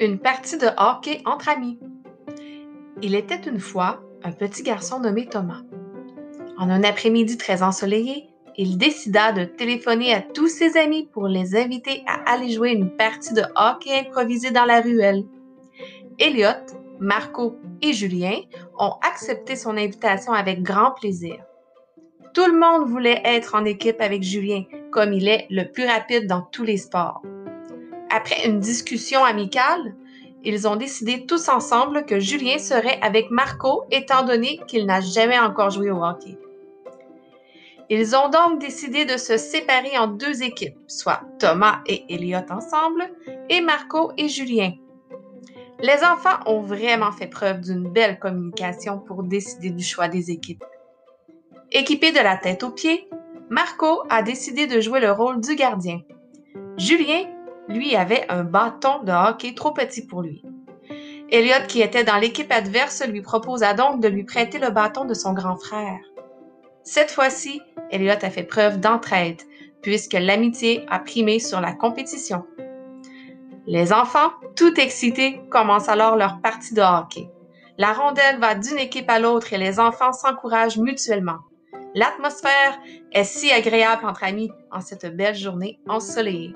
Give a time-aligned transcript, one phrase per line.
[0.00, 1.80] Une partie de hockey entre amis.
[3.02, 5.62] Il était une fois un petit garçon nommé Thomas.
[6.56, 11.56] En un après-midi très ensoleillé, il décida de téléphoner à tous ses amis pour les
[11.56, 15.24] inviter à aller jouer une partie de hockey improvisé dans la ruelle.
[16.20, 16.64] Elliot,
[17.00, 18.36] Marco et Julien
[18.78, 21.42] ont accepté son invitation avec grand plaisir.
[22.34, 24.62] Tout le monde voulait être en équipe avec Julien,
[24.92, 27.20] comme il est le plus rapide dans tous les sports.
[28.10, 29.94] Après une discussion amicale,
[30.44, 35.38] ils ont décidé tous ensemble que Julien serait avec Marco étant donné qu'il n'a jamais
[35.38, 36.38] encore joué au hockey.
[37.90, 43.10] Ils ont donc décidé de se séparer en deux équipes, soit Thomas et Elliot ensemble
[43.48, 44.72] et Marco et Julien.
[45.80, 50.64] Les enfants ont vraiment fait preuve d'une belle communication pour décider du choix des équipes.
[51.72, 53.08] Équipé de la tête aux pieds,
[53.48, 56.00] Marco a décidé de jouer le rôle du gardien.
[56.76, 57.24] Julien,
[57.68, 60.42] lui, avait un bâton de hockey trop petit pour lui.
[61.30, 65.14] Elliot, qui était dans l'équipe adverse, lui proposa donc de lui prêter le bâton de
[65.14, 66.00] son grand frère.
[66.84, 67.60] Cette fois-ci,
[67.90, 69.42] Elliot a fait preuve d'entraide,
[69.82, 72.44] puisque l'amitié a primé sur la compétition.
[73.66, 77.28] Les enfants, tout excités, commencent alors leur partie de hockey.
[77.76, 81.38] La rondelle va d'une équipe à l'autre et les enfants s'encouragent mutuellement.
[81.94, 82.78] L'atmosphère
[83.12, 86.54] est si agréable entre amis en cette belle journée ensoleillée.